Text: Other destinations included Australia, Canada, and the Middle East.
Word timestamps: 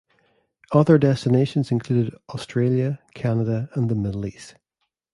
Other 0.71 0.97
destinations 0.97 1.69
included 1.69 2.15
Australia, 2.29 3.03
Canada, 3.13 3.69
and 3.75 3.87
the 3.87 3.93
Middle 3.93 4.25
East. 4.25 4.55